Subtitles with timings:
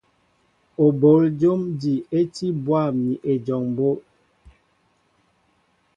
[0.83, 3.97] Ó bol jǒm ji é tí bwâm ni ejɔŋ mbó'.